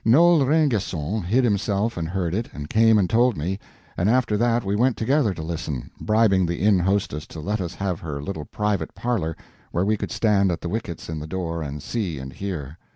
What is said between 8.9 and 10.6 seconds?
parlor, where we could stand